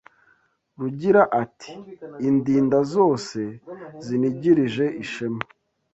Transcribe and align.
Rugira 0.79 1.21
ati 1.41 1.73
Indinda 2.29 2.77
zose 2.93 3.39
zinigirije 4.05 4.85
ishema 5.03 5.41